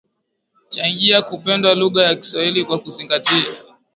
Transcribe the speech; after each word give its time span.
changia 0.69 1.21
kupendwa 1.21 1.75
lugha 1.75 2.03
ya 2.05 2.15
Kiswahili 2.15 2.65
Kwa 2.65 2.79
kuzingatia 2.79 3.45